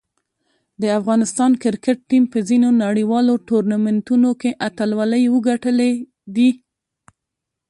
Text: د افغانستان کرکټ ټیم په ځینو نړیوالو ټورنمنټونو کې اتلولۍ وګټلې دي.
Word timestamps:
د 0.81 0.83
افغانستان 0.99 1.51
کرکټ 1.63 1.97
ټیم 2.09 2.23
په 2.33 2.39
ځینو 2.49 2.69
نړیوالو 2.85 3.33
ټورنمنټونو 3.47 4.29
کې 4.41 4.51
اتلولۍ 4.67 5.23
وګټلې 5.33 5.91
دي. 6.35 6.49